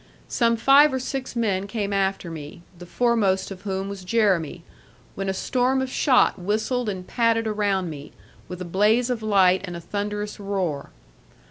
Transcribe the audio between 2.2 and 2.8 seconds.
me,